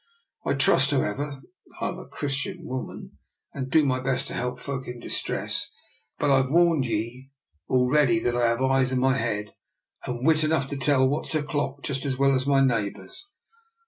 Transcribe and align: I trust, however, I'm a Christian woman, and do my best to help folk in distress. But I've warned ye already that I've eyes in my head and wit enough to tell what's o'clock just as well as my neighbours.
I 0.47 0.55
trust, 0.55 0.89
however, 0.89 1.43
I'm 1.79 1.99
a 1.99 2.07
Christian 2.07 2.65
woman, 2.65 3.19
and 3.53 3.69
do 3.69 3.85
my 3.85 3.99
best 3.99 4.25
to 4.29 4.33
help 4.33 4.59
folk 4.59 4.87
in 4.87 4.99
distress. 4.99 5.69
But 6.17 6.31
I've 6.31 6.49
warned 6.49 6.87
ye 6.87 7.29
already 7.69 8.17
that 8.21 8.35
I've 8.35 8.61
eyes 8.63 8.91
in 8.91 8.97
my 8.97 9.17
head 9.17 9.53
and 10.07 10.25
wit 10.25 10.43
enough 10.43 10.67
to 10.69 10.77
tell 10.77 11.07
what's 11.07 11.35
o'clock 11.35 11.83
just 11.83 12.03
as 12.03 12.17
well 12.17 12.33
as 12.33 12.47
my 12.47 12.61
neighbours. 12.61 13.27